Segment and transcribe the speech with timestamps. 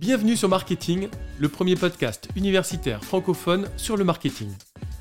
[0.00, 4.48] Bienvenue sur Marketing, le premier podcast universitaire francophone sur le marketing.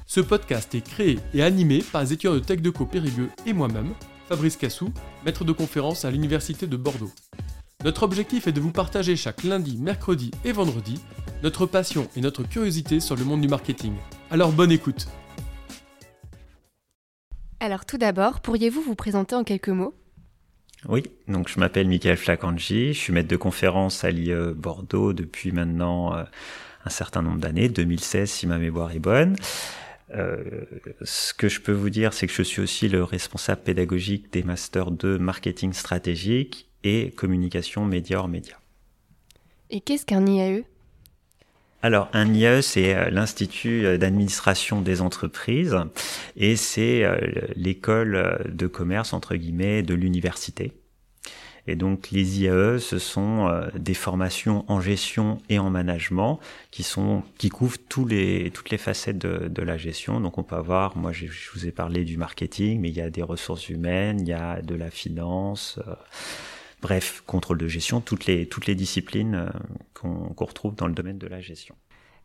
[0.07, 3.93] Ce podcast est créé et animé par les étudiants de Tech Co Périgueux et moi-même,
[4.27, 4.91] Fabrice Cassou,
[5.25, 7.12] maître de conférence à l'Université de Bordeaux.
[7.83, 10.99] Notre objectif est de vous partager chaque lundi, mercredi et vendredi
[11.44, 13.94] notre passion et notre curiosité sur le monde du marketing.
[14.31, 15.07] Alors bonne écoute
[17.59, 19.94] Alors tout d'abord, pourriez-vous vous présenter en quelques mots?
[20.88, 25.52] Oui, donc je m'appelle Michael Flacangi, je suis maître de conférence à l'IE Bordeaux depuis
[25.52, 26.23] maintenant euh,
[26.86, 29.36] un certain nombre d'années, 2016 si ma mémoire est bonne.
[30.14, 30.44] Euh,
[31.02, 34.44] ce que je peux vous dire, c'est que je suis aussi le responsable pédagogique des
[34.44, 38.59] masters de marketing stratégique et communication média hors média.
[39.72, 40.64] Et qu'est-ce qu'un IAE
[41.81, 45.78] alors, un IAE, c'est euh, l'Institut d'administration des entreprises
[46.36, 47.04] et c'est
[47.56, 50.73] l'école de commerce, entre guillemets, de l'université.
[51.68, 56.39] Et donc les IAE, ce sont euh, des formations en gestion et en management
[56.72, 60.20] qui sont qui couvrent tous les toutes les facettes de, la gestion.
[60.20, 63.09] Donc on peut avoir, moi je, vous ai parlé du marketing, mais il y a
[63.09, 65.80] des ressources humaines, il y a de la finance.
[65.88, 65.95] Euh,
[66.81, 69.50] bref, contrôle de gestion, toutes les, toutes les disciplines euh,
[69.95, 71.76] qu'on retrouve dans le domaine de la gestion.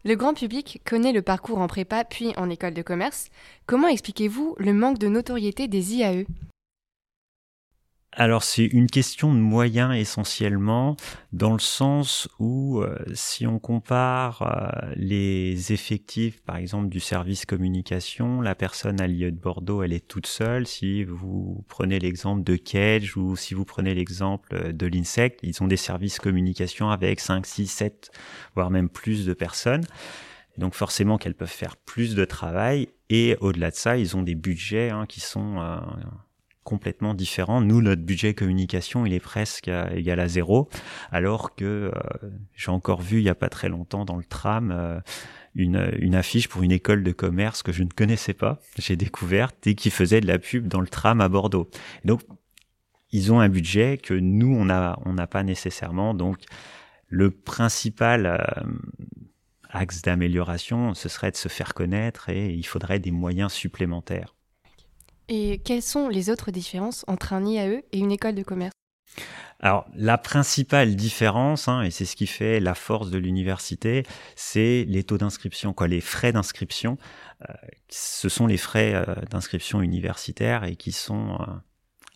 [0.04, 3.28] Le grand public connaît le parcours en prépa puis en école de commerce.
[3.66, 6.24] Comment expliquez-vous le manque de notoriété des IAE
[8.12, 10.96] alors c'est une question de moyens essentiellement,
[11.32, 17.46] dans le sens où euh, si on compare euh, les effectifs, par exemple du service
[17.46, 20.66] communication, la personne à l'IE de Bordeaux, elle est toute seule.
[20.66, 25.68] Si vous prenez l'exemple de Cage ou si vous prenez l'exemple de l'INSEC, ils ont
[25.68, 28.10] des services communication avec 5, 6, 7,
[28.56, 29.84] voire même plus de personnes.
[30.58, 34.34] Donc forcément qu'elles peuvent faire plus de travail et au-delà de ça, ils ont des
[34.34, 35.60] budgets hein, qui sont...
[35.60, 35.76] Euh,
[36.70, 37.60] complètement différent.
[37.60, 40.68] Nous, notre budget communication, il est presque égal à zéro,
[41.10, 44.70] alors que euh, j'ai encore vu il y a pas très longtemps dans le tram
[44.70, 45.00] euh,
[45.56, 49.74] une, affiche pour une école de commerce que je ne connaissais pas, j'ai découverte et
[49.74, 51.68] qui faisait de la pub dans le tram à Bordeaux.
[52.04, 52.22] donc,
[53.12, 56.14] ils ont un budget que nous, on n'a on n'a pas nécessairement.
[56.14, 56.38] Donc,
[57.08, 58.38] le principal euh,
[59.70, 64.36] axe d'amélioration, ce serait de se faire connaître et il faudrait des moyens supplémentaires.
[65.32, 68.72] Et quelles sont les autres différences entre un IAE et une école de commerce?
[69.60, 74.04] Alors, la principale différence, hein, et c'est ce qui fait la force de l'université,
[74.34, 76.98] c'est les taux d'inscription, quoi, les frais d'inscription.
[77.48, 77.52] Euh,
[77.88, 81.44] ce sont les frais euh, d'inscription universitaire et qui sont euh,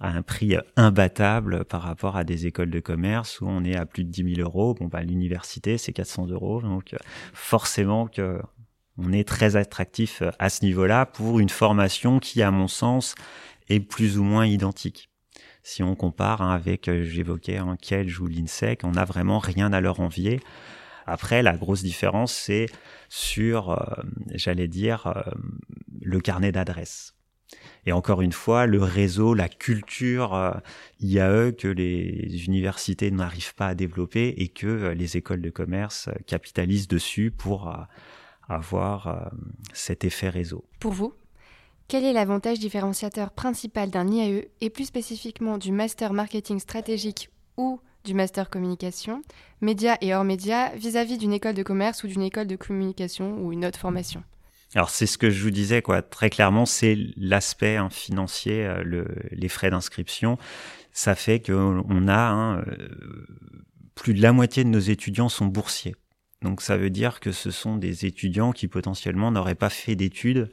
[0.00, 3.86] à un prix imbattable par rapport à des écoles de commerce où on est à
[3.86, 4.74] plus de 10 000 euros.
[4.74, 6.62] Bon, bah, l'université, c'est 400 euros.
[6.62, 6.96] Donc,
[7.32, 8.40] forcément que
[8.96, 13.14] on est très attractif euh, à ce niveau-là pour une formation qui, à mon sens,
[13.68, 15.10] est plus ou moins identique.
[15.62, 19.72] Si on compare hein, avec, euh, j'évoquais un hein, ou l'INSEC, on n'a vraiment rien
[19.72, 20.40] à leur envier.
[21.06, 22.66] Après, la grosse différence, c'est
[23.08, 24.02] sur, euh,
[24.34, 25.12] j'allais dire,
[26.00, 27.14] le carnet d'adresses.
[27.84, 30.60] Et encore une fois, le réseau, la culture
[31.00, 36.88] IAE que les universités n'arrivent pas à développer et que les écoles de commerce capitalisent
[36.88, 37.70] dessus pour
[38.48, 39.20] avoir euh,
[39.72, 40.64] cet effet réseau.
[40.80, 41.14] Pour vous,
[41.88, 47.80] quel est l'avantage différenciateur principal d'un IAE et plus spécifiquement du master marketing stratégique ou
[48.04, 49.22] du master communication,
[49.60, 53.52] médias et hors médias, vis-à-vis d'une école de commerce ou d'une école de communication ou
[53.52, 54.22] une autre formation?
[54.74, 56.02] Alors c'est ce que je vous disais quoi.
[56.02, 60.36] Très clairement c'est l'aspect hein, financier euh, le, les frais d'inscription.
[60.92, 63.26] Ça fait qu'on a hein, euh,
[63.94, 65.94] plus de la moitié de nos étudiants sont boursiers
[66.44, 70.50] donc ça veut dire que ce sont des étudiants qui potentiellement n'auraient pas fait d'études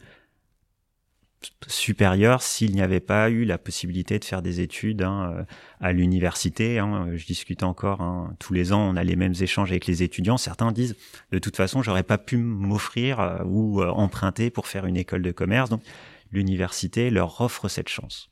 [1.68, 5.44] supérieures s'il n'y avait pas eu la possibilité de faire des études hein, euh,
[5.82, 6.80] à l'université.
[6.80, 7.10] Hein.
[7.14, 10.38] Je discute encore hein, tous les ans, on a les mêmes échanges avec les étudiants.
[10.38, 10.96] Certains disent
[11.32, 15.24] de toute façon, j'aurais pas pu m'offrir euh, ou euh, emprunter pour faire une école
[15.24, 15.70] de commerce.
[15.70, 15.84] Donc
[16.32, 18.30] l'université leur offre cette chance.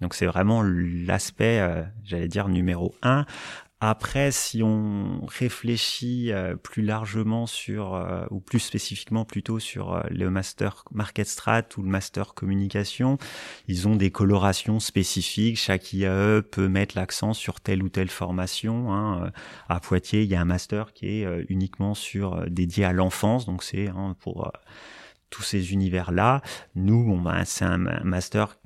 [0.00, 1.64] Donc c'est vraiment l'aspect,
[2.02, 3.24] j'allais dire, numéro un.
[3.84, 10.02] Après, si on réfléchit euh, plus largement sur, euh, ou plus spécifiquement plutôt sur euh,
[10.08, 13.18] le master market strat ou le master communication,
[13.66, 15.58] ils ont des colorations spécifiques.
[15.58, 18.92] Chaque IAE peut mettre l'accent sur telle ou telle formation.
[18.92, 19.32] Hein.
[19.68, 23.64] À Poitiers, il y a un master qui est uniquement sur dédié à l'enfance, donc
[23.64, 24.52] c'est hein, pour
[25.28, 26.40] tous ces univers-là.
[26.76, 28.58] Nous, ben, c'est un master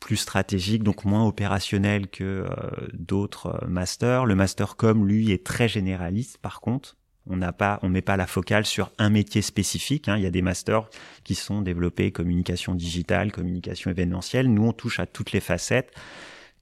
[0.00, 4.26] plus stratégique, donc moins opérationnel que euh, d'autres euh, masters.
[4.26, 6.38] Le master com, lui, est très généraliste.
[6.38, 10.08] Par contre, on n'a pas, on met pas la focale sur un métier spécifique.
[10.08, 10.16] Hein.
[10.16, 10.88] Il y a des masters
[11.22, 14.52] qui sont développés communication digitale, communication événementielle.
[14.52, 15.92] Nous, on touche à toutes les facettes.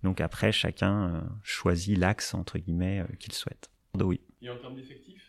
[0.02, 3.70] Donc après, chacun choisit l'axe entre guillemets qu'il souhaite.
[4.00, 4.20] Oui.
[4.42, 5.27] Et en termes d'effectifs?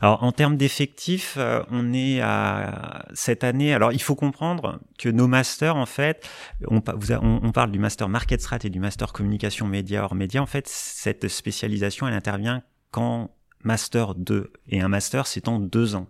[0.00, 3.74] Alors en termes d'effectifs, euh, on est à cette année.
[3.74, 6.28] Alors il faut comprendre que nos masters, en fait,
[6.68, 10.42] on, parle du master market strat et du master communication média hors média.
[10.42, 13.30] En fait, cette spécialisation, elle intervient quand
[13.62, 16.08] master 2 et un master, c'est en deux ans.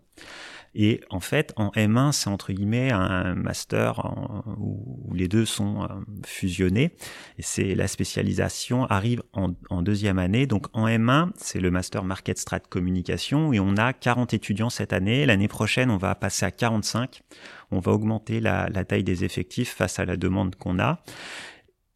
[0.78, 4.12] Et en fait, en M1, c'est entre guillemets un master
[4.58, 5.86] où les deux sont euh,
[6.26, 6.94] fusionnés.
[7.38, 10.46] Et c'est la spécialisation arrive en, deuxième année.
[10.46, 14.92] Donc en M1, c'est le master Market Strat Communication et on a 40 étudiants cette
[14.92, 15.24] année.
[15.24, 17.22] L'année prochaine, on va passer à 45.
[17.70, 21.02] On va augmenter la, la taille des effectifs face à la demande qu'on a.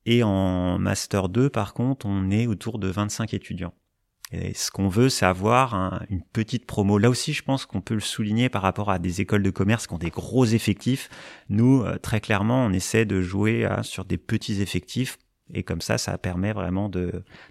[0.06, 3.75] Et en Master 2, par contre, on est autour de 25 étudiants.
[4.32, 6.99] Et ce qu'on veut, c'est avoir une petite promo.
[6.99, 9.87] Là aussi, je pense qu'on peut le souligner par rapport à des écoles de commerce
[9.87, 11.09] qui ont des gros effectifs.
[11.49, 15.19] Nous, euh, très clairement, on essaie de jouer hein, sur des petits effectifs.
[15.53, 16.88] Et comme ça, ça permet vraiment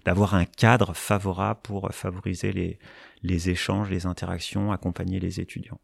[0.06, 2.78] d'avoir un cadre favorable pour favoriser
[3.22, 5.78] les, échanges, les interactions, accompagner les étudiants.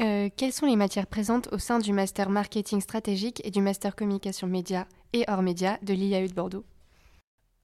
[0.00, 3.96] Euh, quelles sont les matières présentes au sein du master marketing stratégique et du master
[3.96, 6.64] communication média et hors média de l'IAU de Bordeaux?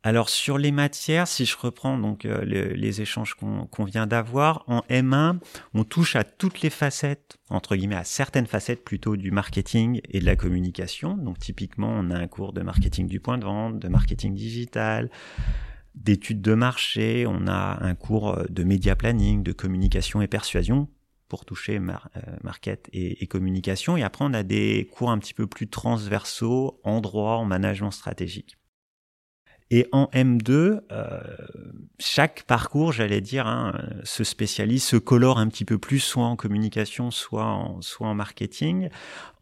[0.03, 4.83] Alors sur les matières, si je reprends donc euh, les, échanges qu'on vient d'avoir, en
[4.89, 5.39] M1,
[5.75, 10.21] on touche à toutes les facettes, entre guillemets à certaines facettes plutôt du marketing et
[10.21, 11.17] de la communication.
[11.17, 15.11] Donc typiquement, on a un cours de marketing du point de vente, de marketing digital,
[15.97, 20.89] d'études de marché, on a un cours de média planning, de communication et persuasion
[21.29, 21.81] pour toucher euh,
[22.45, 23.97] market et, et, communication.
[23.97, 27.91] Et après, on a des cours un petit peu plus transversaux en droit, en management
[27.91, 28.57] stratégique.
[29.71, 31.21] Et en M2, euh,
[31.99, 33.75] chaque parcours, j'allais dire, hein,
[34.05, 38.15] se spécialise, se colore un petit peu plus, soit en communication, soit en, soit en
[38.15, 38.91] marketing,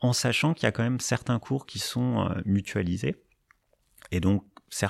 [0.01, 3.17] en sachant qu'il y a quand même certains cours qui sont euh, mutualisés.
[4.13, 4.45] Et donc,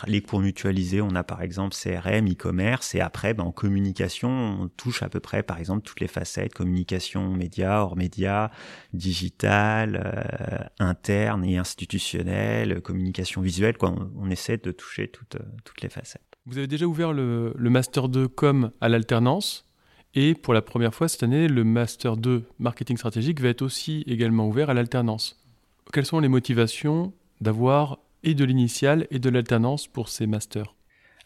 [0.06, 4.68] les cours mutualisés, on a par exemple CRM, e-commerce, et après, ben, en communication, on
[4.68, 8.50] touche à peu près, par exemple, toutes les facettes, communication média, hors média,
[8.92, 13.76] digital, euh, interne et institutionnelle, communication visuelle.
[13.82, 16.22] On, essaie de toucher toutes, toutes les facettes.
[16.46, 19.66] Vous avez déjà ouvert le, le Master 2 Com à l'alternance,
[20.14, 24.04] et pour la première fois cette année, le Master 2 Marketing Stratégique va être aussi
[24.06, 25.44] également ouvert à l'alternance.
[25.92, 30.74] Quelles sont les motivations d'avoir et de l'initiale et de l'alternance pour ces masters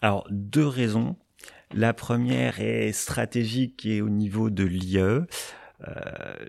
[0.03, 1.17] Alors, deux raisons.
[1.73, 4.99] La première est stratégique et au niveau de l'IE.
[4.99, 5.25] Euh,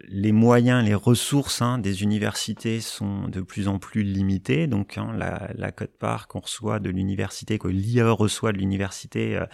[0.08, 4.68] les moyens, les ressources hein, des universités sont de plus en plus limitées.
[4.68, 9.46] Donc hein, la, la cote-part qu'on reçoit de l'université, que l'IE reçoit de l'université, euh,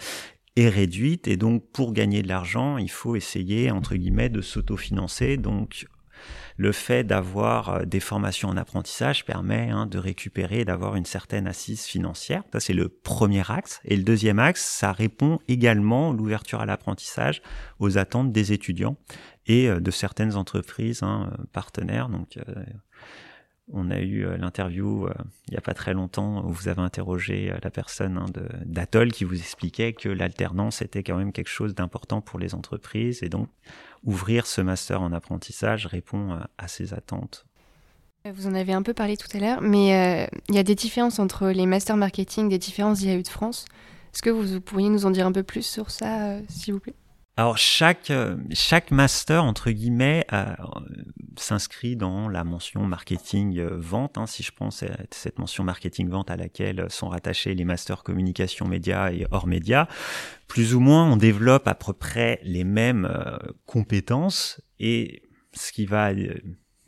[0.56, 1.28] est réduite.
[1.28, 5.36] Et donc pour gagner de l'argent, il faut essayer, entre guillemets, de s'autofinancer.
[5.36, 5.86] Donc
[6.56, 11.46] le fait d'avoir euh, des formations en apprentissage permet hein, de récupérer, d'avoir une certaine
[11.46, 12.42] assise financière.
[12.52, 13.80] Ça, c'est le premier axe.
[13.84, 17.42] Et le deuxième axe, ça répond également, l'ouverture à l'apprentissage,
[17.78, 18.96] aux attentes des étudiants
[19.46, 22.08] et euh, de certaines entreprises hein, partenaires.
[22.08, 22.64] Donc, euh,
[23.72, 25.08] on a eu l'interview
[25.48, 28.26] il n'y a pas très longtemps où vous avez interrogé la personne hein,
[28.64, 33.22] d'Atoll qui vous expliquait que l'alternance était quand même quelque chose d'important pour les entreprises
[33.22, 33.48] et donc
[34.04, 37.44] ouvrir ce master en apprentissage répond à, ces attentes.
[38.24, 40.74] Vous en avez un peu parlé tout à l'heure, mais euh, il y a des
[40.74, 43.66] différences entre les masters marketing des différents IAU de France.
[44.12, 46.80] Est-ce que vous, pourriez nous en dire un peu plus sur ça, euh, s'il vous
[46.80, 46.94] plaît?
[47.38, 50.46] Alors chaque euh, chaque master entre guillemets euh,
[51.36, 54.16] s'inscrit dans la mention marketing euh, vente.
[54.16, 58.02] Hein, si je pense à cette mention marketing vente à laquelle sont rattachés les masters
[58.02, 59.86] communication média et hors média,
[60.48, 63.06] plus ou moins on développe à peu près les mêmes
[63.66, 66.12] compétences et ce qui va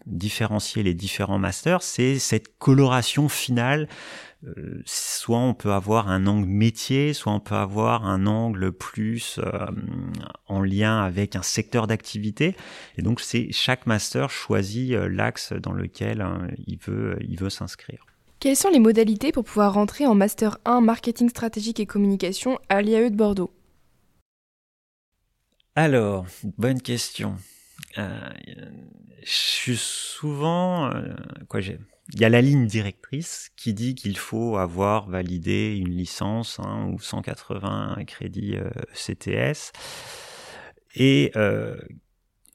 [0.06, 3.88] différencier les différents masters, c'est cette coloration finale
[4.46, 9.40] euh, soit on peut avoir un angle métier, soit on peut avoir un angle plus
[9.42, 9.66] euh,
[10.46, 12.54] en lien avec un secteur d'activité.
[12.96, 17.50] Et donc c'est chaque master choisit euh, l'axe dans lequel hein, il veut, il veut
[17.50, 18.06] s'inscrire.
[18.38, 22.82] Quelles sont les modalités pour pouvoir rentrer en Master 1 Marketing stratégique et communication à
[22.82, 23.52] l'IAE de Bordeaux?
[25.74, 26.26] Alors,
[26.56, 27.34] bonne question.
[27.96, 28.02] je
[29.24, 30.92] suis souvent...
[31.48, 31.80] quoi j'ai
[32.14, 36.90] il y a la ligne directrice qui dit qu'il faut avoir validé une licence hein,
[36.92, 39.72] ou 180 crédits euh, CTS.
[40.94, 41.76] Et euh,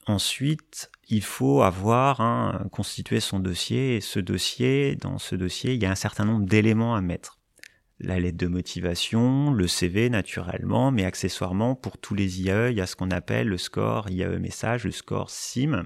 [0.06, 3.96] ensuite, il faut avoir hein, constitué son dossier.
[3.96, 7.38] Et ce dossier, dans ce dossier, il y a un certain nombre d'éléments à mettre.
[8.00, 12.80] La lettre de motivation, le CV naturellement, mais accessoirement pour tous les IAE, il y
[12.80, 15.84] a ce qu'on appelle le score IAE message, le score SIM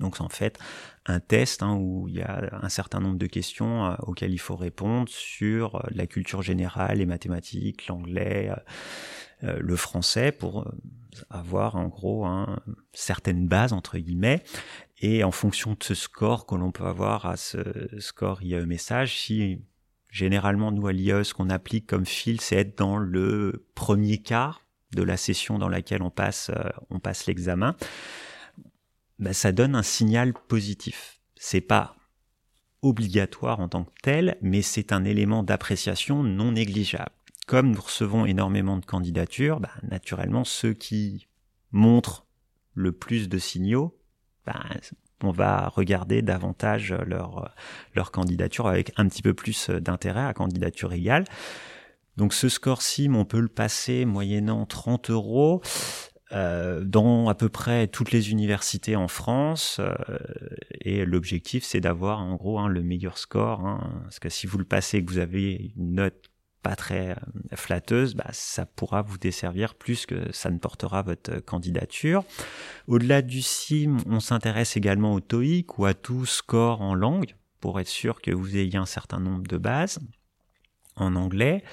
[0.00, 0.58] Donc en fait,
[1.06, 4.38] un test hein, où il y a un certain nombre de questions euh, auxquelles il
[4.38, 8.50] faut répondre sur euh, la culture générale, les mathématiques, l'anglais,
[9.44, 10.70] euh, le français, pour
[11.28, 12.60] avoir en gros hein,
[12.92, 14.42] certaines bases entre guillemets.
[15.02, 19.18] Et en fonction de ce score que l'on peut avoir à ce score IE message,
[19.18, 19.62] si
[20.10, 24.62] généralement nous à l'IE ce qu'on applique comme fil, c'est être dans le premier quart
[24.94, 26.50] de la session dans laquelle on passe,
[26.90, 27.76] on passe l'examen
[29.20, 31.20] bah, ça donne un signal positif.
[31.36, 31.96] C'est pas
[32.82, 37.12] obligatoire en tant que tel, mais c'est un élément d'appréciation non négligeable.
[37.46, 41.28] Comme nous recevons énormément de candidatures, bah, naturellement, ceux qui
[41.70, 42.26] montrent
[42.74, 43.98] le plus de signaux,
[44.46, 44.64] bah,
[45.22, 47.54] on va regarder davantage leur,
[47.94, 51.24] leur candidature avec un petit peu plus d'intérêt à candidature égale.
[52.16, 55.60] Donc ce score SIM, on peut le passer moyennant 30 euros.
[56.32, 59.80] Euh, dans à peu près toutes les universités en France.
[59.80, 60.18] Euh,
[60.80, 63.66] et l'objectif, c'est d'avoir en gros hein, le meilleur score.
[63.66, 66.30] Hein, parce que si vous le passez et que vous avez une note
[66.62, 67.14] pas très euh,
[67.56, 72.24] flatteuse, bah, ça pourra vous desservir plus que ça ne portera votre candidature.
[72.86, 77.80] Au-delà du CIM, on s'intéresse également au TOEIC ou à tout score en langue pour
[77.80, 79.98] être sûr que vous ayez un certain nombre de bases
[80.94, 81.64] en anglais.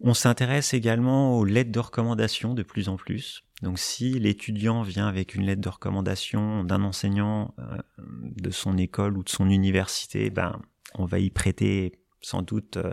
[0.00, 3.44] On s'intéresse également aux lettres de recommandation de plus en plus.
[3.62, 9.16] Donc si l'étudiant vient avec une lettre de recommandation d'un enseignant euh, de son école
[9.16, 10.60] ou de son université, ben
[10.94, 12.92] on va y prêter sans doute euh,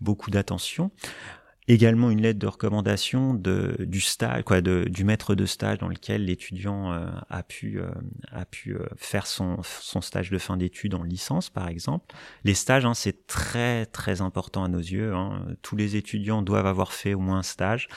[0.00, 0.90] beaucoup d'attention.
[1.68, 6.24] Également une lettre de recommandation de, du stage, quoi, du maître de stage dans lequel
[6.24, 7.78] l'étudiant euh, a pu,
[8.32, 12.14] a pu faire son, son stage de fin d'études en licence, par exemple.
[12.44, 15.14] Les stages, hein, c'est très très important à nos yeux.
[15.14, 15.44] Hein.
[15.60, 17.88] Tous les étudiants doivent avoir fait au moins un stage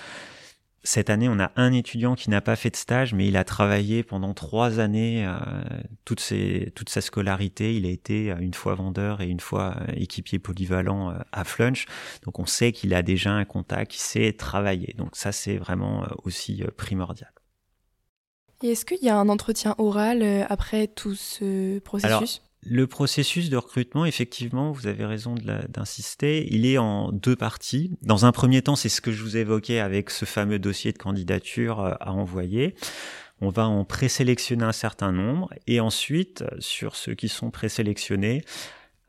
[0.83, 3.43] cette année, on a un étudiant qui n'a pas fait de stage, mais il a
[3.43, 5.37] travaillé pendant trois années, euh,
[6.05, 7.75] toute, ses, toute sa scolarité.
[7.75, 11.85] Il a été euh, une fois vendeur et une fois euh, équipier polyvalent à Flunch.
[12.23, 14.95] Donc on sait qu'il a déjà un contact, qu'il sait travailler.
[14.97, 17.31] Donc ça, c'est vraiment aussi primordial.
[18.63, 22.41] Et est-ce qu'il y a un entretien oral après tout ce processus?
[22.63, 27.97] Le processus de recrutement, effectivement, vous avez raison d'insister, il est en deux parties.
[28.03, 30.97] Dans un premier temps, c'est ce que je vous évoquais avec ce fameux dossier de
[30.97, 32.75] candidature euh, à envoyer.
[33.39, 38.43] On va en présélectionner un certain nombre et ensuite, sur ceux qui sont présélectionnés,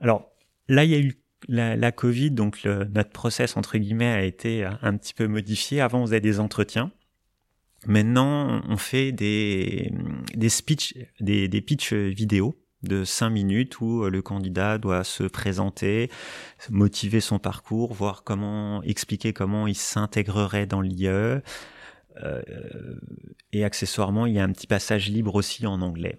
[0.00, 0.32] alors
[0.68, 1.18] là, il y a eu
[1.48, 5.82] la, Covid, donc notre process, entre guillemets, a été un petit peu modifié.
[5.82, 6.90] Avant, on faisait des entretiens.
[7.86, 9.92] Maintenant, on fait des,
[10.34, 15.24] des speech, des, des pitchs vidéo de cinq minutes où euh, le candidat doit se
[15.24, 16.10] présenter,
[16.70, 21.06] motiver son parcours, voir comment expliquer comment il s'intégrerait dans l'IE.
[21.06, 22.42] Euh,
[23.52, 26.18] et accessoirement, il y a un petit passage libre aussi en anglais.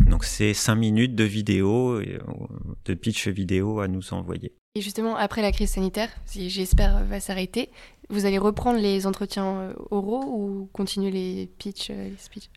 [0.00, 2.18] Donc c'est cinq minutes de vidéo, euh,
[2.84, 4.52] de pitch vidéo à nous envoyer.
[4.74, 7.70] Et justement, après la crise sanitaire, si j'espère va s'arrêter,
[8.10, 12.50] vous allez reprendre les entretiens oraux ou continuer les pitch, les speeches?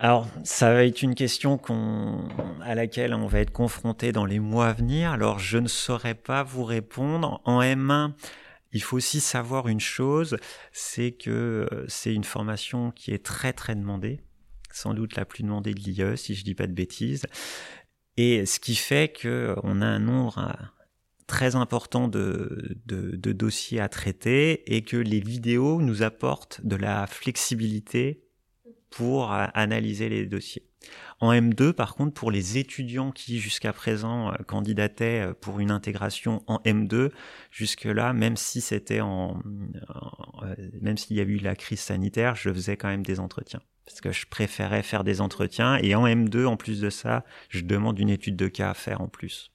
[0.00, 1.60] Alors, ça va être une question
[2.62, 5.10] à laquelle on va être confronté dans les mois à venir.
[5.10, 7.42] Alors, je ne saurais pas vous répondre.
[7.44, 8.12] En M1,
[8.72, 10.36] il faut aussi savoir une chose,
[10.70, 14.20] c'est que euh, c'est une formation qui est très très demandée,
[14.70, 17.26] sans doute la plus demandée de l'IE, si je dis pas de bêtises.
[18.16, 20.64] Et ce qui fait qu'on a un nombre euh,
[21.26, 22.86] très important de
[23.32, 28.27] dossiers à traiter et que les vidéos nous apportent de la flexibilité
[28.90, 30.64] pour euh, analyser les dossiers.
[31.20, 35.70] En M2, par contre, pour les étudiants qui jusqu'à présent euh, candidataient euh, pour une
[35.70, 37.10] intégration en M2,
[37.50, 39.40] jusque-là, même si c'était en,
[40.80, 44.02] même s'il y a eu la crise sanitaire, je faisais quand même des entretiens parce
[44.02, 47.98] que je préférais faire des entretiens et en M2, en plus de ça, je demande
[47.98, 49.50] une étude de cas à faire en plus.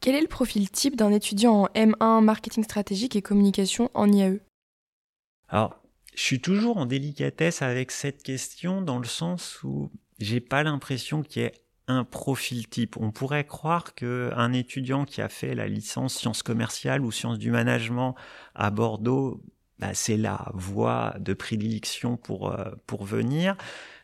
[0.00, 4.40] Quel est le profil type d'un étudiant en M1 marketing stratégique et communication en IAE
[5.48, 5.81] Alors,
[6.14, 11.22] je suis toujours en délicatesse avec cette question dans le sens où j'ai pas l'impression
[11.22, 11.54] qu'il y ait
[11.88, 12.96] un profil type.
[12.98, 17.38] On pourrait croire que un étudiant qui a fait la licence sciences commerciales ou sciences
[17.38, 18.14] du management
[18.54, 19.42] à Bordeaux,
[19.78, 23.56] bah, c'est la voie de prédilection pour euh, pour venir.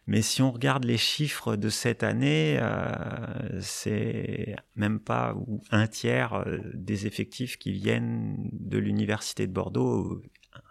[0.06, 5.36] Mais si on regarde les chiffres de cette année, euh, c'est même pas
[5.70, 10.22] un tiers euh, des effectifs qui viennent de l'université de Bordeaux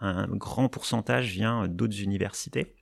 [0.01, 2.75] un grand pourcentage vient d'autres universités.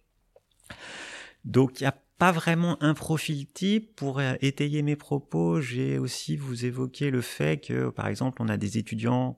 [1.43, 3.95] Donc il n'y a pas vraiment un profil type.
[3.95, 8.57] Pour étayer mes propos, j'ai aussi vous évoqué le fait que, par exemple, on a
[8.57, 9.37] des étudiants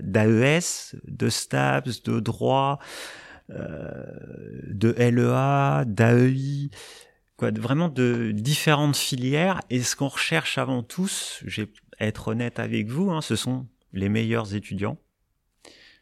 [0.00, 2.78] d'AES, de STAPS, de droit,
[3.50, 4.04] euh,
[4.68, 6.70] de LEA, d'AEI,
[7.40, 9.60] vraiment de différentes filières.
[9.70, 13.66] Et ce qu'on recherche avant tous, je vais être honnête avec vous, hein, ce sont
[13.92, 14.98] les meilleurs étudiants.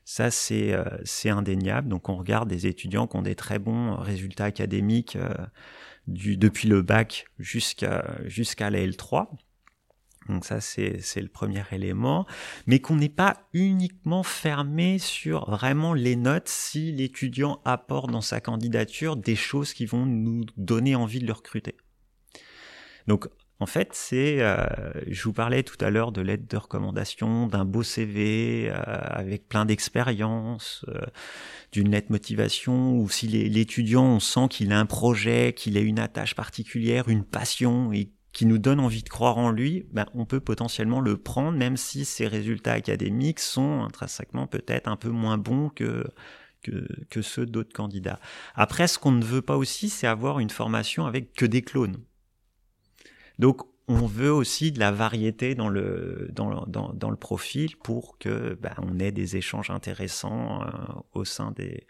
[0.09, 1.89] Ça, c'est euh, c'est indéniable.
[1.89, 5.35] Donc, on regarde des étudiants qui ont des très bons résultats académiques euh,
[6.07, 9.27] du, depuis le bac jusqu'à jusqu'à la L3.
[10.29, 12.27] Donc ça, c'est le premier élément.
[12.67, 18.41] Mais qu'on n'est pas uniquement fermé sur vraiment les notes si l'étudiant apporte dans sa
[18.41, 21.77] candidature des choses qui vont nous donner envie de le recruter.
[23.07, 24.67] Donc en fait, c'est, euh,
[25.07, 29.49] je vous parlais tout à l'heure de l'aide de recommandation, d'un beau CV euh, avec
[29.49, 31.01] plein d'expérience, euh,
[31.73, 35.99] d'une lettre motivation, ou si l'étudiant, on sent qu'il a un projet, qu'il a une
[35.99, 40.27] attache particulière, une passion, et qui nous donne envie de croire en lui, ben, on
[40.27, 45.39] peut potentiellement le prendre, même si ses résultats académiques sont intrinsèquement peut-être un peu moins
[45.39, 46.05] bons que,
[46.63, 48.21] que, que ceux d'autres candidats.
[48.55, 51.97] Après, ce qu'on ne veut pas aussi, c'est avoir une formation avec que des clones.
[53.39, 58.59] Donc, on veut aussi de la variété dans le, dans, dans, le profil pour que
[58.61, 60.71] ben, on ait des échanges intéressants euh,
[61.13, 61.87] au, sein des,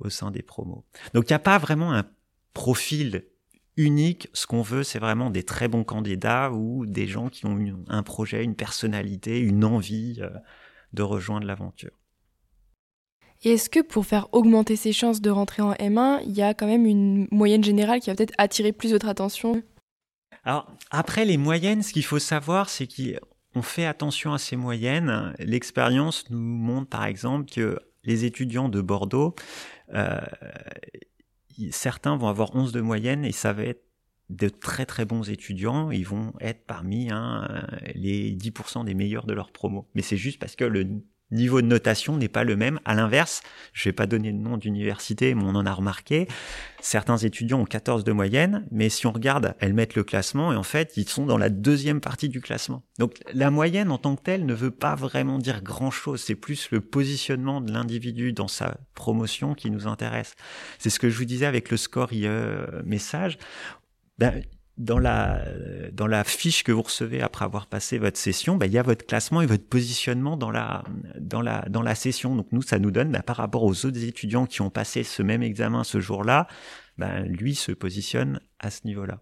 [0.00, 0.84] au sein des promos.
[1.14, 2.04] Donc, il n'y a pas vraiment un
[2.52, 3.24] profil
[3.76, 4.28] unique.
[4.34, 8.02] Ce qu'on veut, c'est vraiment des très bons candidats ou des gens qui ont un
[8.02, 10.28] projet, une personnalité, une envie euh,
[10.92, 11.98] de rejoindre l'aventure.
[13.44, 16.54] Et est-ce que pour faire augmenter ses chances de rentrer en M1, il y a
[16.54, 19.62] quand même une moyenne générale qui va peut-être attirer plus votre attention?
[20.48, 25.34] Alors, après les moyennes, ce qu'il faut savoir, c'est qu'on fait attention à ces moyennes.
[25.40, 29.34] L'expérience nous montre par exemple que les étudiants de Bordeaux,
[29.92, 30.18] euh,
[31.70, 33.84] certains vont avoir 11 de moyenne et ça va être
[34.30, 39.34] de très très bons étudiants, ils vont être parmi hein, les 10% des meilleurs de
[39.34, 39.86] leur promo.
[39.94, 42.80] Mais c'est juste parce que le niveau de notation n'est pas le même.
[42.84, 43.42] À l'inverse,
[43.72, 46.26] je vais pas donner le nom d'université, mais on en a remarqué.
[46.80, 50.56] Certains étudiants ont 14 de moyenne, mais si on regarde, elles mettent le classement et
[50.56, 52.82] en fait, ils sont dans la deuxième partie du classement.
[52.98, 56.20] Donc la moyenne en tant que telle ne veut pas vraiment dire grand-chose.
[56.20, 60.34] C'est plus le positionnement de l'individu dans sa promotion qui nous intéresse.
[60.78, 62.28] C'est ce que je vous disais avec le score IE
[62.84, 63.38] message.
[64.18, 64.42] Ben,
[64.78, 65.42] dans la,
[65.92, 68.82] dans la fiche que vous recevez après avoir passé votre session, bah, il y a
[68.82, 70.84] votre classement et votre positionnement dans la,
[71.18, 72.36] dans la, dans la session.
[72.36, 75.22] Donc nous, ça nous donne, bah, par rapport aux autres étudiants qui ont passé ce
[75.22, 76.46] même examen ce jour-là,
[76.96, 79.20] bah, lui se positionne à ce niveau-là.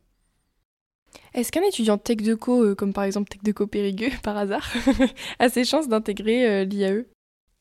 [1.32, 4.36] Est-ce qu'un étudiant Tech de Co, euh, comme par exemple Tech de Co Périgueux, par
[4.36, 4.70] hasard,
[5.38, 7.06] a ses chances d'intégrer euh, l'IAE?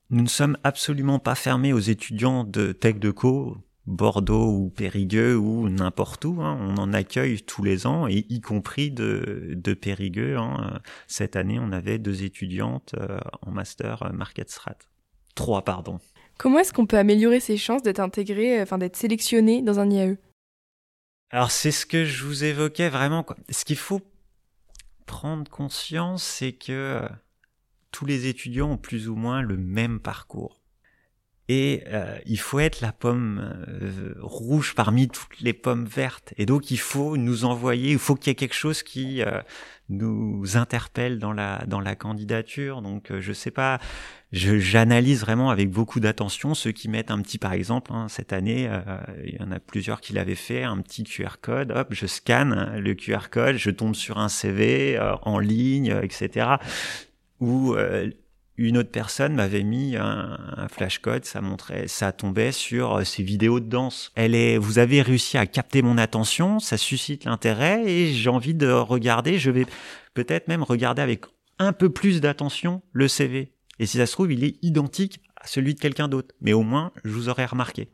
[0.10, 5.38] Nous ne sommes absolument pas fermés aux étudiants de Tech de Co Bordeaux ou Périgueux
[5.38, 6.42] ou n'importe où.
[6.42, 6.58] Hein.
[6.60, 10.38] On en accueille tous les ans, et y compris de, de Périgueux.
[10.38, 10.80] Hein.
[11.08, 14.78] Cette année, on avait deux étudiantes euh, en master euh, Market Strat.
[15.36, 16.00] Trois, pardon.
[16.38, 19.90] Comment est-ce qu'on peut améliorer ses chances d'être intégré, euh, enfin d'être sélectionné dans un
[19.90, 20.18] IAE
[21.30, 23.24] Alors c'est ce que je vous évoquais vraiment.
[23.24, 23.38] Quoi.
[23.50, 24.02] Ce qu'il faut
[25.06, 27.02] prendre conscience, c'est que
[27.92, 30.65] tous les étudiants ont plus ou moins le même parcours.
[31.48, 36.34] Et euh, il faut être la pomme euh, rouge parmi toutes les pommes vertes.
[36.38, 39.42] Et donc il faut nous envoyer, il faut qu'il y ait quelque chose qui euh,
[39.90, 42.82] nous interpelle dans la dans la candidature.
[42.82, 43.80] Donc je sais pas,
[44.32, 48.68] j'analyse vraiment avec beaucoup d'attention ceux qui mettent un petit, par exemple, hein, cette année,
[49.24, 51.72] il y en a plusieurs qui l'avaient fait, un petit QR code.
[51.72, 56.56] Hop, je scanne le QR code, je tombe sur un CV en ligne, etc.
[57.40, 57.76] Ou
[58.58, 63.60] une autre personne m'avait mis un, flashcode, ça montrait, ça tombait sur euh, ces vidéos
[63.60, 64.12] de danse.
[64.16, 68.54] Elle est, vous avez réussi à capter mon attention, ça suscite l'intérêt et j'ai envie
[68.54, 69.38] de regarder.
[69.38, 69.66] Je vais
[70.14, 71.26] peut-être même regarder avec
[71.60, 73.54] un peu plus d'attention le CV.
[73.80, 76.34] Et si ça se trouve, il est identique à celui de quelqu'un d'autre.
[76.42, 77.90] Mais au moins, je vous aurais remarqué.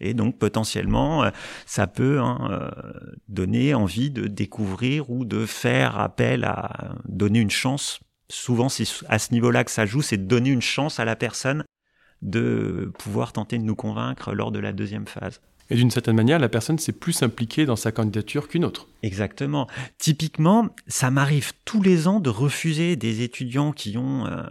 [0.00, 1.30] Et donc potentiellement, euh,
[1.64, 2.70] ça peut hein, euh,
[3.28, 8.00] donner envie de découvrir ou de faire appel à donner une chance
[8.32, 11.16] souvent c'est à ce niveau-là que ça joue, c'est de donner une chance à la
[11.16, 11.64] personne
[12.22, 15.40] de pouvoir tenter de nous convaincre lors de la deuxième phase.
[15.70, 18.88] Et d'une certaine manière, la personne s'est plus impliquée dans sa candidature qu'une autre.
[19.02, 19.68] Exactement.
[19.98, 24.42] Typiquement, ça m'arrive tous les ans de refuser des étudiants qui ont euh,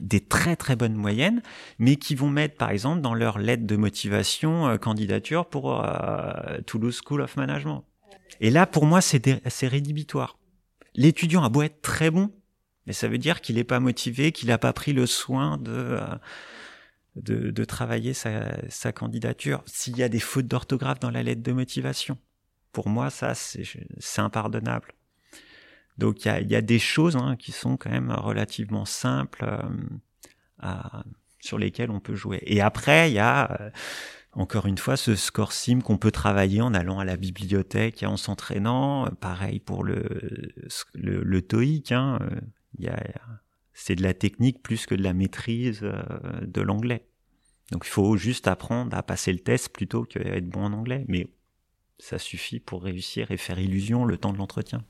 [0.00, 1.42] des très très bonnes moyennes,
[1.78, 6.60] mais qui vont mettre par exemple dans leur lettre de motivation euh, candidature pour euh,
[6.66, 7.84] Toulouse School of Management.
[8.40, 10.38] Et là, pour moi, c'est rédhibitoire.
[10.94, 12.30] L'étudiant a beau être très bon,
[12.86, 15.70] mais ça veut dire qu'il n'est pas motivé, qu'il n'a pas pris le soin de,
[15.70, 19.62] euh, de, travailler sa, candidature.
[19.66, 22.18] S'il y a des fautes d'orthographe dans la lettre de motivation,
[22.72, 24.94] pour moi, ça, c'est impardonnable.
[25.98, 29.46] Donc il y a, des choses hein, qui sont quand même relativement simples
[30.64, 30.68] euh,
[31.38, 32.42] sur lesquelles on peut jouer.
[32.46, 33.70] Et après, il y a euh,
[34.32, 38.06] encore une fois, ce score sim qu'on peut travailler en allant à la bibliothèque et
[38.06, 39.06] en s'entraînant.
[39.20, 40.02] Pareil pour le,
[40.94, 41.42] le, le.
[41.90, 42.18] Hein.
[43.74, 46.02] C'est de la technique plus que de la maîtrise euh,
[46.42, 47.06] de l'anglais.
[47.70, 51.04] Donc il faut juste apprendre à passer le test plutôt qu'à être bon en anglais.
[51.08, 51.28] Mais
[51.98, 54.84] ça suffit pour réussir et faire illusion le temps de l'entretien.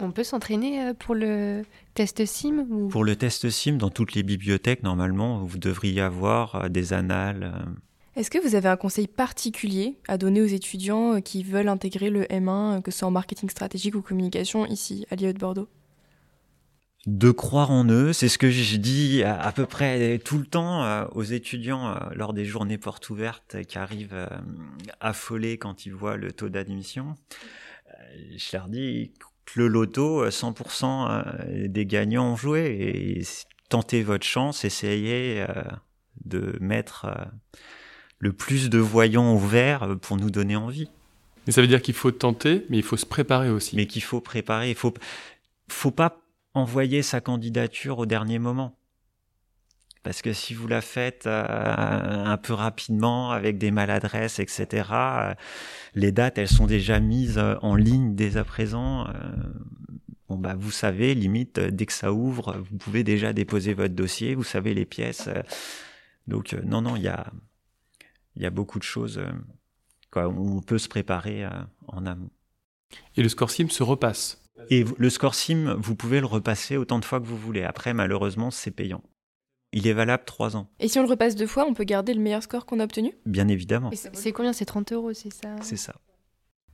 [0.00, 1.62] On peut s'entraîner euh, pour le
[1.94, 6.68] test SIM Pour le test SIM, dans toutes les bibliothèques, normalement, vous devriez avoir euh,
[6.68, 7.54] des annales.
[8.16, 12.24] Est-ce que vous avez un conseil particulier à donner aux étudiants qui veulent intégrer le
[12.24, 15.68] M1, que ce soit en marketing stratégique ou communication, ici, à l'IE de Bordeaux?
[17.06, 18.12] De croire en eux.
[18.12, 21.98] C'est ce que je dis à, peu près tout le temps euh, aux étudiants euh,
[22.14, 24.28] lors des journées portes ouvertes qui arrivent euh,
[25.00, 27.16] affolés quand ils voient le taux d'admission.
[28.36, 29.12] je leur dis
[29.44, 33.22] que le loto, 100% des gagnants ont joué et
[33.68, 35.44] tentez votre chance, essayez
[36.24, 37.10] de mettre
[38.18, 40.88] le plus de voyants ouverts pour nous donner envie.
[41.46, 43.74] Mais ça veut dire qu'il faut tenter, mais il faut se préparer aussi.
[43.74, 44.94] Mais qu'il faut préparer, il faut
[45.68, 46.21] faut pas
[46.54, 48.76] envoyer sa candidature au dernier moment.
[50.02, 55.34] Parce que si vous la faites euh, un peu rapidement, avec des maladresses, etc., euh,
[55.94, 59.06] les dates, elles sont déjà mises euh, en ligne dès à présent.
[60.28, 64.34] bon, bah, vous savez, limite, dès que ça ouvre, vous pouvez déjà déposer votre dossier,
[64.34, 65.28] vous savez les pièces.
[66.26, 67.26] donc, non, non, il y a,
[68.36, 69.22] y a beaucoup de choses.
[70.10, 71.46] Quoi, on peut se préparer
[71.86, 72.30] en amont.
[73.16, 76.98] Et le score SIM se repasse et le score SIM, vous pouvez le repasser autant
[76.98, 77.62] de fois que vous voulez.
[77.62, 79.02] Après, malheureusement, c'est payant.
[79.72, 80.68] Il est valable trois ans.
[80.80, 82.84] Et si on le repasse deux fois, on peut garder le meilleur score qu'on a
[82.84, 83.14] obtenu?
[83.24, 83.90] Bien évidemment.
[84.12, 84.52] C'est combien?
[84.52, 85.48] C'est 30 euros, c'est ça?
[85.62, 85.94] C'est ça.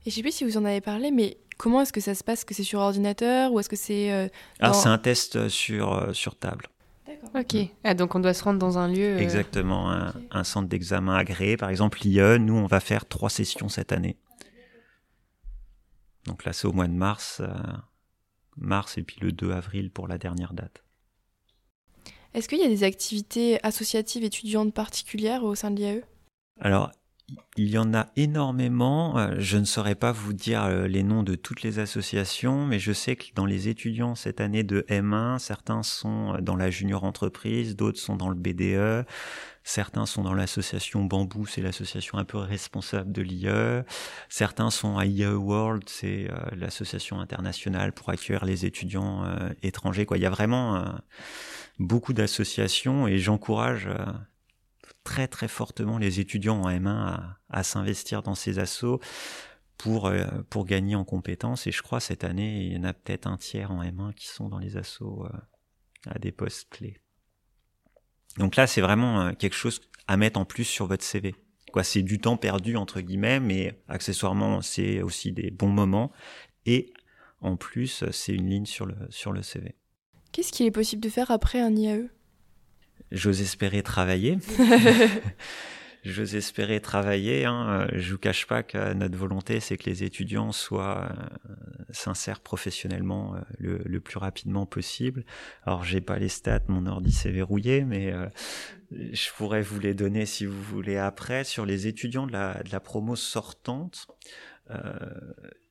[0.05, 2.23] Et je sais plus si vous en avez parlé, mais comment est-ce que ça se
[2.23, 2.43] passe?
[2.43, 4.27] Que c'est sur ordinateur ou est-ce que c'est euh,
[4.59, 6.67] Ah, c'est un test sur, euh, sur table.
[7.07, 7.29] D'accord.
[7.35, 7.69] Ok.
[7.83, 9.15] Ah, donc on doit se rendre dans un lieu.
[9.15, 11.57] Euh, Exactement, un, un, centre d'examen agréé.
[11.57, 14.17] Par exemple, l'IE, nous, on va faire trois sessions cette année.
[16.29, 17.49] Donc là, c'est au mois de mars, euh,
[18.55, 20.83] mars et puis le 2 avril pour la dernière date.
[22.35, 26.03] Est-ce qu'il y a des activités associatives étudiantes particulières au sein de l'IAE?
[26.59, 26.91] Alors,
[27.57, 29.17] il y en a énormément.
[29.17, 32.79] Euh, je ne saurais pas vous dire euh, les noms de toutes les associations, mais
[32.79, 37.03] je sais que dans les étudiants cette année de M1, certains sont dans la junior
[37.03, 39.05] entreprise, d'autres sont dans le BDE,
[39.69, 43.83] Certains sont dans l'association Bambou, c'est l'association un peu responsable de l'IE.
[44.27, 50.07] Certains sont à IE World, c'est euh, l'association internationale pour accueillir les étudiants euh, étrangers.
[50.15, 50.85] Il y a vraiment euh,
[51.77, 53.87] beaucoup d'associations et j'encourage
[55.09, 57.19] très très fortement les étudiants en M1
[57.49, 58.99] à, s'investir dans ces assos
[59.75, 60.11] pour,
[60.51, 61.65] pour gagner en compétences.
[61.65, 64.27] Et je crois cette année, il y en a peut-être un tiers en M1 qui
[64.27, 65.25] sont dans les assos
[66.05, 67.01] à des postes clés.
[68.37, 71.35] Donc là, c'est vraiment euh, quelque chose à mettre en plus sur votre CV.
[71.73, 76.11] Quoi, c'est du temps perdu entre guillemets, mais accessoirement, c'est aussi des bons moments.
[76.65, 76.93] Et
[77.41, 79.75] en plus, c'est une ligne sur le sur le CV.
[80.31, 82.09] Qu'est-ce qu'il est possible de faire après un IAE
[83.11, 84.37] J'ose espérer travailler.
[86.03, 87.45] j'ose espérer travailler.
[87.45, 87.87] Hein.
[87.93, 91.53] Je vous cache pas que notre volonté, c'est que les étudiants soient euh,
[91.91, 95.25] sincères professionnellement euh, le, plus rapidement possible.
[95.65, 98.27] Alors, j'ai pas les stats, mon ordi s'est verrouillé, mais euh,
[98.91, 101.43] je pourrais vous les donner si vous voulez après.
[101.43, 104.07] Sur les étudiants de la, promo sortante,
[104.71, 104.93] euh,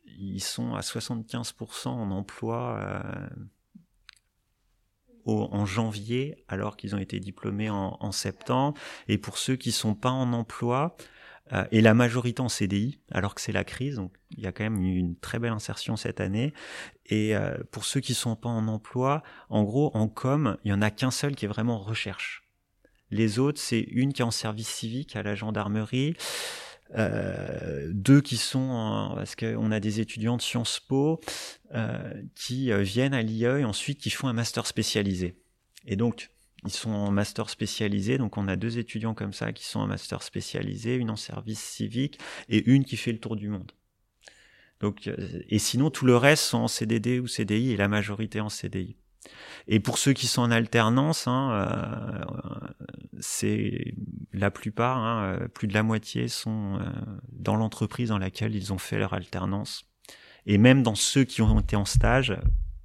[0.07, 2.81] ils sont à 75% en emploi
[5.29, 8.79] en janvier alors qu'ils ont été diplômés en, septembre.
[9.09, 10.97] Et pour ceux qui sont pas en emploi,
[11.53, 14.53] euh, et la majorité en CDI, alors que c'est la crise, donc il y a
[14.53, 16.53] quand même une très belle insertion cette année.
[17.07, 20.75] Et euh, pour ceux qui sont pas en emploi, en gros, en com, il y
[20.75, 22.45] en a qu'un seul qui est vraiment en recherche.
[23.11, 26.15] Les autres, c'est une qui est en service civique à la gendarmerie,
[26.97, 31.21] euh, deux qui sont parce qu'on a des étudiants de Sciences Po
[31.75, 35.37] euh, qui euh, viennent à l'IE et ensuite qui font un master spécialisé.
[35.87, 36.31] Et donc
[36.65, 39.87] ils sont en master spécialisé, donc on a deux étudiants comme ça qui sont en
[39.87, 43.71] master spécialisé, une en service civique et une qui fait le tour du monde.
[44.81, 45.09] Donc,
[45.49, 48.97] et sinon tout le reste sont en CDD ou CDI et la majorité en CDI.
[49.67, 52.71] Et pour ceux qui sont en alternance, hein, euh,
[53.21, 53.95] c'est
[54.33, 56.85] la plupart, hein, euh, plus de la moitié sont euh,
[57.33, 59.85] dans l'entreprise dans laquelle ils ont fait leur alternance.
[60.47, 62.35] Et même dans ceux qui ont été en stage,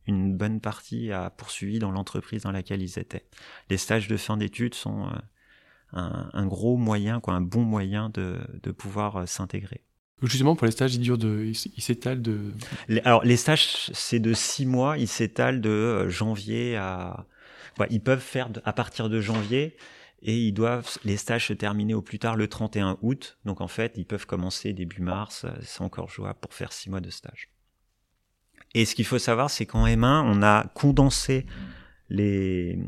[0.07, 3.29] une bonne partie a poursuivi dans l'entreprise dans laquelle ils étaient.
[3.69, 5.09] Les stages de fin d'études sont
[5.93, 9.85] un, gros moyen, quoi, un bon moyen de, de pouvoir s'intégrer.
[10.21, 12.53] Justement, pour les stages, ils durent de, ils s'étalent de.
[13.03, 14.97] Alors, les stages, c'est de six mois.
[14.97, 17.25] Ils s'étalent de euh, janvier à.
[17.89, 19.75] ils peuvent faire à partir de janvier
[20.21, 23.37] et ils doivent les stages se terminer au plus tard le 31 août.
[23.43, 27.01] Donc en fait, ils peuvent commencer début mars, c'est encore jouable pour faire six mois
[27.01, 27.49] de stage.
[28.73, 31.45] Et ce qu'il faut savoir, c'est qu'en M1, on a condensé
[32.09, 32.79] les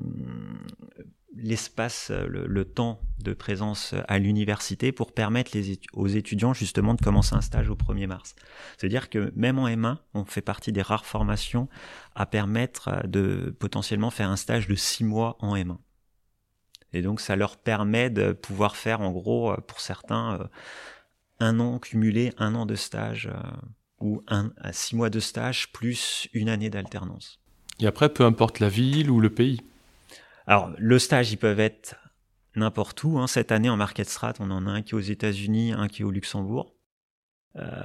[1.36, 7.36] l'espace, le, temps de présence à l'université pour permettre les aux étudiants justement de commencer
[7.36, 8.36] un stage au 1er mars.
[8.78, 11.68] C'est-à-dire que même en M1, on fait partie des rares formations
[12.16, 15.78] à permettre de potentiellement faire un stage de six mois en M1.
[16.94, 20.48] Et donc ça leur permet de pouvoir faire en gros pour certains euh,
[21.40, 23.38] un an cumulé, un an de stage euh,
[24.00, 27.40] ou un, six mois de stage plus une année d'alternance.
[27.80, 29.62] Et après, peu importe la ville ou le pays.
[30.48, 31.96] Alors, le stage, ils peuvent être
[32.56, 33.18] n'importe où.
[33.18, 33.28] Hein.
[33.28, 36.02] Cette année, en Market Strat, on en a un qui est aux États-Unis, un qui
[36.02, 36.76] est au Luxembourg.
[37.58, 37.84] Euh,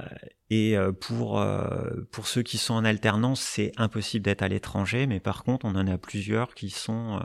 [0.49, 5.07] et euh, pour, euh, pour ceux qui sont en alternance, c'est impossible d'être à l'étranger,
[5.07, 7.19] mais par contre, on en a plusieurs qui, sont,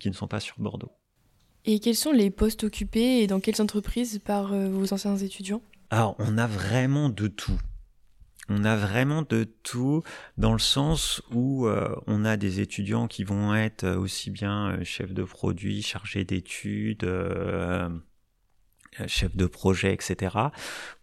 [0.00, 0.92] qui ne sont pas sur Bordeaux.
[1.64, 5.62] Et quels sont les postes occupés et dans quelles entreprises par vos anciens étudiants?
[5.90, 7.58] Alors, on a vraiment de tout
[8.48, 10.02] on a vraiment de tout
[10.36, 14.84] dans le sens où euh, on a des étudiants qui vont être aussi bien euh,
[14.84, 17.88] chefs de produit, chargés d'études, euh, euh,
[19.06, 20.36] chef de projet, etc.,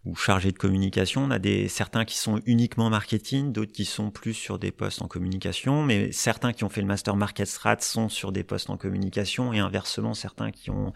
[0.04, 1.24] ou chargé de communication.
[1.24, 5.02] On a des certains qui sont uniquement marketing, d'autres qui sont plus sur des postes
[5.02, 8.70] en communication, mais certains qui ont fait le master market strat sont sur des postes
[8.70, 10.92] en communication, et inversement, certains qui ont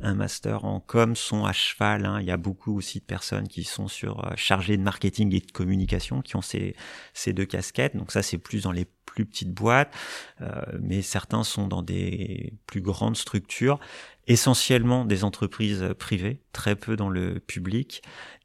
[0.00, 2.04] un master en com sont à cheval.
[2.04, 2.20] Hein.
[2.20, 5.40] Il y a beaucoup aussi de personnes qui sont sur euh, chargées de marketing et
[5.40, 6.74] de communication, qui ont ces,
[7.14, 7.96] ces deux casquettes.
[7.96, 9.94] Donc ça, c'est plus dans les plus petites boîtes,
[10.42, 13.80] euh, mais certains sont dans des plus grandes structures
[14.28, 18.02] essentiellement des entreprises privées, très peu dans le public.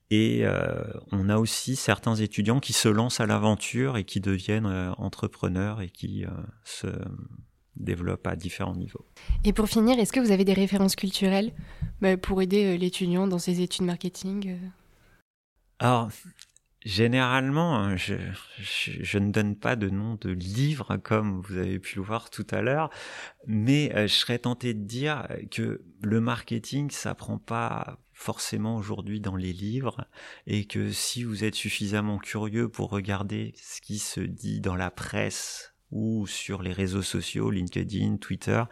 [0.09, 4.65] Et euh, on a aussi certains étudiants qui se lancent à l'aventure et qui deviennent
[4.65, 6.29] euh, entrepreneurs et qui euh,
[6.63, 6.87] se
[7.75, 9.05] développent à différents niveaux.
[9.43, 11.51] Et pour finir, est-ce que vous avez des références culturelles
[12.01, 14.59] bah, pour aider l'étudiant dans ses études marketing
[15.79, 16.09] Alors,
[16.85, 22.01] Généralement, hein, je, ne donne pas de nom de livre comme vous avez pu le
[22.01, 22.89] voir tout à l'heure,
[23.47, 29.21] mais euh, je serais tenté de dire que le marketing, ça prend pas forcément aujourd'hui
[29.21, 30.07] dans les livres
[30.45, 34.91] et que si vous êtes suffisamment curieux pour regarder ce qui se dit dans la
[34.91, 38.63] presse ou sur les réseaux sociaux, LinkedIn, Twitter,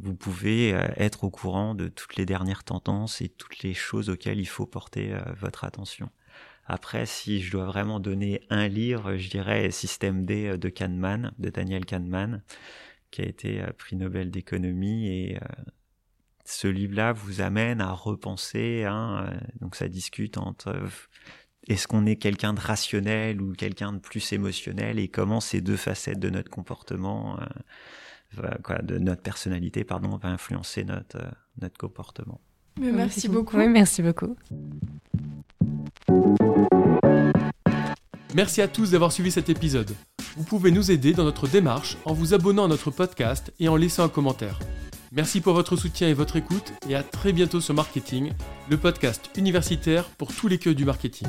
[0.00, 4.10] vous pouvez euh, être au courant de toutes les dernières tendances et toutes les choses
[4.10, 6.10] auxquelles il faut porter euh, votre attention.
[6.66, 11.48] Après, si je dois vraiment donner un livre, je dirais Système D de Kahneman, de
[11.48, 12.42] Daniel Kahneman,
[13.10, 15.08] qui a été euh, prix Nobel d'économie.
[15.08, 15.40] Et euh,
[16.44, 18.84] ce livre-là vous amène à repenser.
[18.84, 20.78] Hein, euh, donc ça discute entre
[21.66, 25.76] est-ce qu'on est quelqu'un de rationnel ou quelqu'un de plus émotionnel et comment ces deux
[25.76, 27.38] facettes de notre comportement,
[28.62, 31.18] quoi, de notre personnalité, pardon, va influencer notre,
[31.60, 32.40] notre comportement.
[32.78, 33.56] merci beaucoup.
[33.56, 34.36] Oui, merci beaucoup.
[38.34, 39.94] Merci à tous d'avoir suivi cet épisode.
[40.36, 43.76] Vous pouvez nous aider dans notre démarche en vous abonnant à notre podcast et en
[43.76, 44.60] laissant un commentaire.
[45.10, 48.32] Merci pour votre soutien et votre écoute et à très bientôt sur Marketing,
[48.68, 51.26] le podcast universitaire pour tous les queues du marketing.